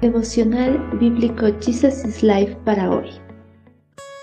Devocional 0.00 0.78
Bíblico 0.98 1.46
Jesus 1.60 2.04
is 2.06 2.22
Life 2.22 2.56
para 2.64 2.90
hoy. 2.90 3.10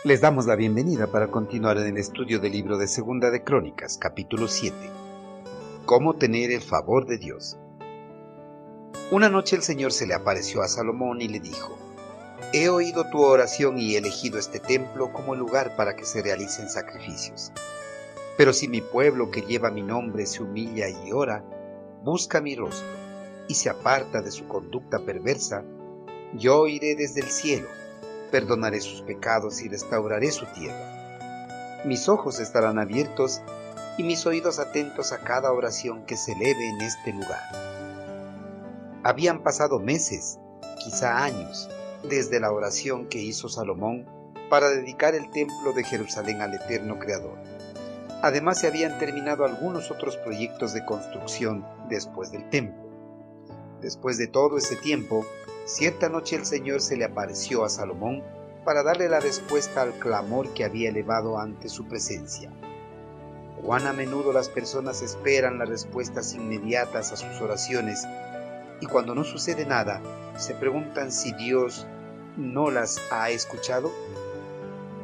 Les 0.04 0.22
damos 0.22 0.48
la 0.48 0.56
bienvenida 0.56 1.06
para 1.08 1.28
continuar 1.28 1.78
en 1.78 1.88
el 1.88 1.98
estudio 1.98 2.40
del 2.40 2.54
libro 2.54 2.80
de 2.80 2.88
Segunda 2.88 3.30
de 3.30 3.44
Crónicas, 3.44 4.00
capítulo 4.00 4.48
7. 4.48 4.76
¿Cómo 5.86 6.16
tener 6.16 6.50
el 6.50 6.62
favor 6.62 7.06
de 7.06 7.20
Dios? 7.20 7.58
Una 9.12 9.30
noche 9.30 9.56
el 9.56 9.62
Señor 9.62 9.92
se 9.92 10.08
le 10.08 10.16
apareció 10.16 10.62
a 10.62 10.68
Salomón 10.68 11.22
y 11.22 11.28
le 11.28 11.40
dijo, 11.40 11.78
He 12.54 12.70
oído 12.70 13.10
tu 13.12 13.22
oración 13.22 13.78
y 13.78 13.94
he 13.94 13.98
elegido 14.00 14.40
este 14.40 14.60
templo 14.60 15.14
como 15.14 15.36
lugar 15.36 15.76
para 15.76 15.96
que 15.96 16.06
se 16.06 16.22
realicen 16.24 16.70
sacrificios. 16.70 17.52
Pero 18.38 18.54
si 18.54 18.68
mi 18.68 18.82
pueblo 18.82 19.32
que 19.32 19.42
lleva 19.42 19.72
mi 19.72 19.82
nombre 19.82 20.26
se 20.28 20.44
humilla 20.44 20.88
y 20.88 21.12
ora, 21.12 21.44
busca 22.04 22.40
mi 22.40 22.56
rostro 22.56 22.88
y 23.48 23.56
se 23.56 23.70
aparta 23.70 24.22
de 24.22 24.32
su 24.32 24.48
conducta 24.48 25.00
perversa, 25.00 25.64
yo 26.34 26.68
iré 26.68 26.96
desde 26.96 27.22
el 27.22 27.28
cielo, 27.28 27.68
perdonaré 28.32 28.80
sus 28.80 29.02
pecados 29.02 29.62
y 29.62 29.70
restauraré 29.70 30.32
su 30.32 30.46
tierra. 30.48 31.82
Mis 31.86 32.08
ojos 32.10 32.40
estarán 32.40 32.78
abiertos 32.78 33.42
y 33.98 34.04
mis 34.04 34.26
oídos 34.26 34.60
atentos 34.60 35.12
a 35.12 35.20
cada 35.20 35.52
oración 35.52 36.06
que 36.06 36.18
se 36.18 36.34
eleve 36.34 36.70
en 36.70 36.82
este 36.82 37.14
lugar. 37.14 37.42
Habían 39.04 39.42
pasado 39.42 39.80
meses, 39.80 40.38
quizá 40.84 41.24
años, 41.24 41.70
desde 42.08 42.40
la 42.40 42.52
oración 42.52 43.08
que 43.08 43.20
hizo 43.20 43.50
Salomón 43.50 44.06
para 44.50 44.70
dedicar 44.70 45.16
el 45.16 45.30
templo 45.32 45.74
de 45.74 45.84
Jerusalén 45.84 46.42
al 46.42 46.54
eterno 46.54 47.00
Creador. 47.00 47.38
Además 48.22 48.60
se 48.60 48.68
habían 48.68 48.98
terminado 48.98 49.46
algunos 49.46 49.92
otros 49.92 50.18
proyectos 50.18 50.74
de 50.74 50.84
construcción 50.86 51.66
después 51.90 52.32
del 52.32 52.50
templo. 52.50 52.88
Después 53.82 54.18
de 54.18 54.28
todo 54.28 54.58
ese 54.58 54.76
tiempo, 54.76 55.26
cierta 55.66 56.10
noche 56.10 56.36
el 56.36 56.46
Señor 56.46 56.82
se 56.82 56.98
le 56.98 57.06
apareció 57.06 57.64
a 57.64 57.70
Salomón 57.70 58.24
para 58.66 58.84
darle 58.84 59.08
la 59.08 59.20
respuesta 59.20 59.82
al 59.82 59.94
clamor 59.94 60.54
que 60.54 60.64
había 60.64 60.90
elevado 60.90 61.40
ante 61.40 61.70
su 61.70 61.88
presencia. 61.88 62.52
Cuán 63.64 63.86
a 63.86 63.94
menudo 63.94 64.34
las 64.34 64.50
personas 64.50 65.02
esperan 65.02 65.60
las 65.60 65.70
respuestas 65.70 66.34
inmediatas 66.34 67.12
a 67.12 67.18
sus 67.18 67.40
oraciones 67.42 68.06
y 68.82 68.86
cuando 68.88 69.16
no 69.16 69.24
sucede 69.24 69.66
nada, 69.66 70.02
se 70.38 70.54
preguntan 70.54 71.12
si 71.12 71.34
Dios 71.34 71.88
no 72.36 72.70
las 72.70 73.02
ha 73.12 73.30
escuchado. 73.30 73.92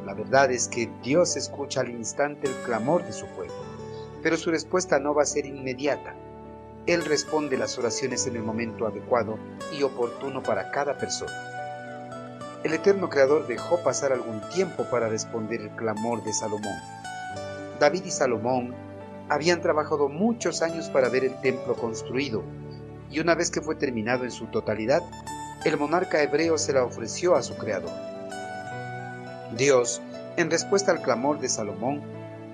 La 0.04 0.14
verdad 0.14 0.50
es 0.50 0.68
que 0.68 0.90
Dios 1.02 1.36
escucha 1.36 1.80
al 1.80 1.90
instante 1.90 2.46
el 2.46 2.54
clamor 2.64 3.04
de 3.04 3.12
su 3.12 3.26
pueblo, 3.28 3.54
pero 4.22 4.36
su 4.36 4.50
respuesta 4.50 4.98
no 4.98 5.14
va 5.14 5.22
a 5.22 5.26
ser 5.26 5.46
inmediata. 5.46 6.14
Él 6.86 7.04
responde 7.04 7.56
las 7.56 7.78
oraciones 7.78 8.26
en 8.26 8.36
el 8.36 8.42
momento 8.42 8.86
adecuado 8.86 9.38
y 9.72 9.82
oportuno 9.82 10.42
para 10.42 10.70
cada 10.70 10.98
persona. 10.98 11.32
El 12.62 12.74
eterno 12.74 13.08
Creador 13.08 13.46
dejó 13.46 13.82
pasar 13.82 14.12
algún 14.12 14.40
tiempo 14.50 14.84
para 14.90 15.08
responder 15.08 15.62
el 15.62 15.70
clamor 15.70 16.22
de 16.22 16.32
Salomón. 16.34 16.76
David 17.80 18.04
y 18.04 18.10
Salomón 18.10 18.74
habían 19.30 19.62
trabajado 19.62 20.08
muchos 20.08 20.60
años 20.60 20.90
para 20.90 21.08
ver 21.08 21.24
el 21.24 21.40
templo 21.40 21.74
construido, 21.74 22.42
y 23.10 23.20
una 23.20 23.34
vez 23.34 23.50
que 23.50 23.62
fue 23.62 23.74
terminado 23.74 24.24
en 24.24 24.30
su 24.30 24.46
totalidad, 24.46 25.02
el 25.64 25.78
monarca 25.78 26.22
hebreo 26.22 26.58
se 26.58 26.74
la 26.74 26.84
ofreció 26.84 27.34
a 27.34 27.42
su 27.42 27.56
Creador. 27.56 28.13
Dios, 29.56 30.02
en 30.36 30.50
respuesta 30.50 30.90
al 30.90 31.00
clamor 31.00 31.38
de 31.38 31.48
Salomón, 31.48 32.02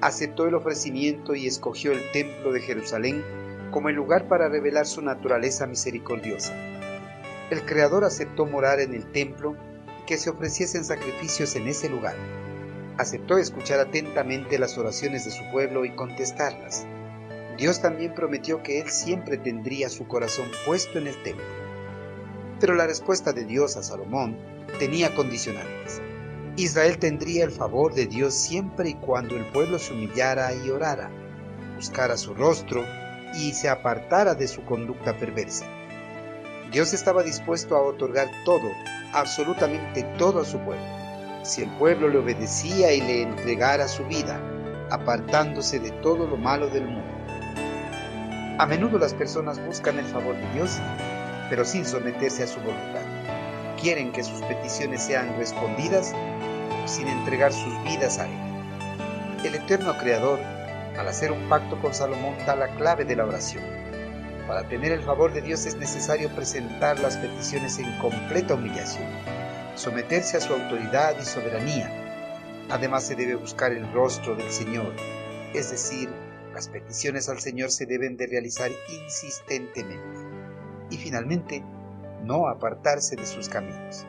aceptó 0.02 0.46
el 0.46 0.54
ofrecimiento 0.54 1.34
y 1.34 1.46
escogió 1.46 1.92
el 1.92 2.10
templo 2.12 2.52
de 2.52 2.60
Jerusalén 2.60 3.24
como 3.70 3.88
el 3.88 3.94
lugar 3.94 4.28
para 4.28 4.48
revelar 4.48 4.86
su 4.86 5.00
naturaleza 5.00 5.66
misericordiosa. 5.66 6.52
El 7.50 7.64
Creador 7.64 8.04
aceptó 8.04 8.44
morar 8.44 8.80
en 8.80 8.92
el 8.92 9.10
templo 9.12 9.56
y 10.02 10.04
que 10.06 10.18
se 10.18 10.28
ofreciesen 10.28 10.84
sacrificios 10.84 11.56
en 11.56 11.68
ese 11.68 11.88
lugar. 11.88 12.16
Aceptó 12.98 13.38
escuchar 13.38 13.80
atentamente 13.80 14.58
las 14.58 14.76
oraciones 14.76 15.24
de 15.24 15.30
su 15.30 15.42
pueblo 15.50 15.86
y 15.86 15.94
contestarlas. 15.94 16.86
Dios 17.56 17.80
también 17.80 18.14
prometió 18.14 18.62
que 18.62 18.78
Él 18.80 18.90
siempre 18.90 19.38
tendría 19.38 19.88
su 19.88 20.06
corazón 20.06 20.48
puesto 20.66 20.98
en 20.98 21.06
el 21.06 21.22
templo. 21.22 21.44
Pero 22.60 22.74
la 22.74 22.86
respuesta 22.86 23.32
de 23.32 23.46
Dios 23.46 23.78
a 23.78 23.82
Salomón 23.82 24.36
tenía 24.78 25.14
condicionantes. 25.14 26.02
Israel 26.62 26.98
tendría 26.98 27.44
el 27.44 27.50
favor 27.50 27.94
de 27.94 28.04
Dios 28.04 28.34
siempre 28.34 28.90
y 28.90 28.94
cuando 28.94 29.34
el 29.34 29.46
pueblo 29.46 29.78
se 29.78 29.94
humillara 29.94 30.52
y 30.52 30.68
orara, 30.68 31.10
buscara 31.74 32.18
su 32.18 32.34
rostro 32.34 32.84
y 33.34 33.52
se 33.52 33.70
apartara 33.70 34.34
de 34.34 34.46
su 34.46 34.62
conducta 34.66 35.16
perversa. 35.16 35.64
Dios 36.70 36.92
estaba 36.92 37.22
dispuesto 37.22 37.76
a 37.76 37.82
otorgar 37.82 38.28
todo, 38.44 38.70
absolutamente 39.14 40.02
todo 40.18 40.42
a 40.42 40.44
su 40.44 40.58
pueblo, 40.58 40.84
si 41.44 41.62
el 41.62 41.70
pueblo 41.78 42.10
le 42.10 42.18
obedecía 42.18 42.92
y 42.92 43.00
le 43.00 43.22
entregara 43.22 43.88
su 43.88 44.04
vida, 44.04 44.38
apartándose 44.90 45.80
de 45.80 45.92
todo 46.02 46.26
lo 46.26 46.36
malo 46.36 46.68
del 46.68 46.84
mundo. 46.84 47.10
A 48.58 48.66
menudo 48.66 48.98
las 48.98 49.14
personas 49.14 49.58
buscan 49.64 49.98
el 49.98 50.04
favor 50.04 50.36
de 50.36 50.52
Dios, 50.52 50.78
pero 51.48 51.64
sin 51.64 51.86
someterse 51.86 52.42
a 52.42 52.46
su 52.46 52.60
voluntad. 52.60 53.00
Quieren 53.80 54.12
que 54.12 54.22
sus 54.22 54.42
peticiones 54.42 55.02
sean 55.02 55.38
respondidas 55.38 56.12
sin 56.90 57.08
entregar 57.08 57.52
sus 57.52 57.82
vidas 57.84 58.18
a 58.18 58.26
Él. 58.26 59.44
El 59.44 59.54
eterno 59.54 59.96
Creador 59.96 60.38
al 60.98 61.08
hacer 61.08 61.32
un 61.32 61.48
pacto 61.48 61.80
con 61.80 61.94
Salomón 61.94 62.34
da 62.46 62.56
la 62.56 62.68
clave 62.76 63.04
de 63.04 63.16
la 63.16 63.24
oración. 63.24 63.62
Para 64.46 64.68
tener 64.68 64.92
el 64.92 65.02
favor 65.02 65.32
de 65.32 65.40
Dios 65.40 65.64
es 65.64 65.76
necesario 65.76 66.28
presentar 66.34 66.98
las 66.98 67.16
peticiones 67.16 67.78
en 67.78 67.96
completa 67.98 68.54
humillación, 68.54 69.06
someterse 69.76 70.36
a 70.36 70.40
su 70.40 70.52
autoridad 70.52 71.14
y 71.20 71.24
soberanía. 71.24 71.90
Además 72.68 73.04
se 73.04 73.14
debe 73.14 73.36
buscar 73.36 73.72
el 73.72 73.90
rostro 73.92 74.34
del 74.34 74.50
Señor, 74.50 74.92
es 75.54 75.70
decir, 75.70 76.10
las 76.52 76.68
peticiones 76.68 77.28
al 77.28 77.40
Señor 77.40 77.70
se 77.70 77.86
deben 77.86 78.16
de 78.16 78.26
realizar 78.26 78.70
insistentemente. 79.02 80.18
Y 80.90 80.96
finalmente, 80.96 81.62
no 82.24 82.48
apartarse 82.48 83.16
de 83.16 83.24
sus 83.24 83.48
caminos. 83.48 84.04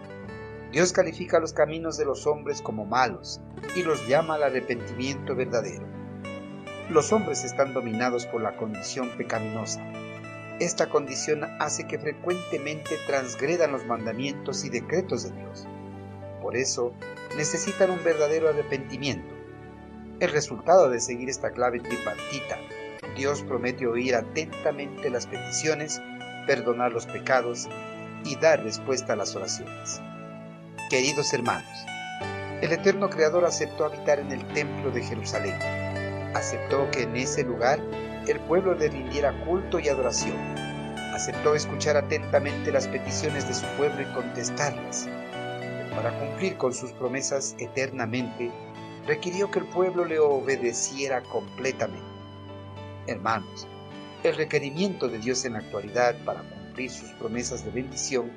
Dios 0.71 0.93
califica 0.93 1.39
los 1.39 1.51
caminos 1.51 1.97
de 1.97 2.05
los 2.05 2.25
hombres 2.25 2.61
como 2.61 2.85
malos 2.85 3.41
y 3.75 3.83
los 3.83 4.07
llama 4.07 4.35
al 4.35 4.43
arrepentimiento 4.43 5.35
verdadero. 5.35 5.85
Los 6.89 7.11
hombres 7.11 7.43
están 7.43 7.73
dominados 7.73 8.25
por 8.25 8.41
la 8.41 8.55
condición 8.55 9.09
pecaminosa. 9.17 9.81
Esta 10.61 10.87
condición 10.87 11.43
hace 11.59 11.87
que 11.87 11.99
frecuentemente 11.99 12.95
transgredan 13.05 13.73
los 13.73 13.85
mandamientos 13.85 14.63
y 14.63 14.69
decretos 14.69 15.23
de 15.23 15.31
Dios. 15.31 15.67
Por 16.41 16.55
eso, 16.55 16.93
necesitan 17.35 17.91
un 17.91 18.01
verdadero 18.03 18.47
arrepentimiento. 18.47 19.33
El 20.21 20.31
resultado 20.31 20.89
de 20.89 21.01
seguir 21.01 21.29
esta 21.29 21.51
clave 21.51 21.81
tripartita, 21.81 22.57
Dios 23.17 23.41
promete 23.43 23.87
oír 23.87 24.15
atentamente 24.15 25.09
las 25.09 25.27
peticiones, 25.27 26.01
perdonar 26.47 26.93
los 26.93 27.07
pecados 27.07 27.67
y 28.23 28.37
dar 28.37 28.63
respuesta 28.63 29.13
a 29.13 29.15
las 29.17 29.35
oraciones. 29.35 30.01
Queridos 30.91 31.33
hermanos, 31.33 31.85
el 32.61 32.73
eterno 32.73 33.09
Creador 33.09 33.45
aceptó 33.45 33.85
habitar 33.85 34.19
en 34.19 34.29
el 34.33 34.45
templo 34.49 34.91
de 34.91 35.01
Jerusalén 35.01 35.55
aceptó 36.35 36.91
que 36.91 37.03
en 37.03 37.15
ese 37.15 37.45
lugar 37.45 37.79
el 38.27 38.41
pueblo 38.41 38.75
le 38.75 38.89
rindiera 38.89 39.31
culto 39.45 39.79
y 39.79 39.87
adoración. 39.87 40.35
Aceptó 41.13 41.55
escuchar 41.55 41.95
atentamente 41.95 42.73
las 42.73 42.89
peticiones 42.89 43.47
de 43.47 43.53
su 43.53 43.65
pueblo 43.77 44.01
y 44.01 44.13
contestarlas. 44.13 45.07
para 45.95 46.11
cumplir 46.19 46.57
con 46.57 46.73
sus 46.73 46.91
promesas 46.91 47.55
eternamente, 47.57 48.51
requirió 49.07 49.49
que 49.49 49.59
el 49.59 49.67
pueblo 49.67 50.03
le 50.03 50.19
obedeciera 50.19 51.23
completamente. 51.23 52.03
Hermanos, 53.07 53.65
el 54.23 54.35
requerimiento 54.35 55.07
de 55.07 55.19
Dios 55.19 55.45
en 55.45 55.53
la 55.53 55.59
actualidad 55.59 56.17
para 56.25 56.41
cumplir 56.41 56.91
sus 56.91 57.11
promesas 57.11 57.63
de 57.63 57.71
bendición 57.71 58.29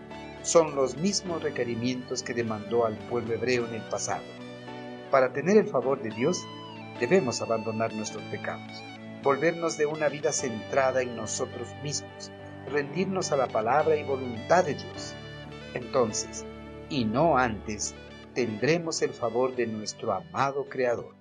son 0.45 0.77
los 0.77 0.97
mismos 0.97 1.43
requerimientos 1.43 2.23
que 2.23 2.35
demandó 2.35 2.87
al 2.87 2.97
pueblo 3.09 3.35
hebreo 3.35 3.67
en 3.67 3.75
el 3.75 3.83
pasado. 3.89 4.23
Para 5.11 5.33
tener 5.33 5.57
el 5.57 5.67
favor 5.67 6.01
de 6.03 6.11
Dios, 6.11 6.39
Debemos 7.01 7.43
abandonar 7.43 7.93
nuestros 7.93 8.23
pecados, 8.25 8.83
volvernos 9.23 9.77
de 9.77 9.87
una 9.87 10.09
vida 10.09 10.33
centrada 10.33 11.03
en 11.03 11.17
nosotros 11.17 11.69
mismos, 11.83 12.31
rendirnos 12.71 13.33
a 13.33 13.37
la 13.37 13.49
palabra 13.49 13.97
y 13.97 14.05
voluntad 14.05 14.65
de 14.65 14.75
Dios. 14.75 15.13
Entonces, 15.75 16.45
y 16.89 17.05
no 17.05 17.37
antes, 17.37 17.97
tendremos 18.33 19.03
el 19.03 19.11
favor 19.11 19.57
de 19.57 19.67
nuestro 19.67 20.13
amado 20.13 20.69
Creador. 20.69 21.15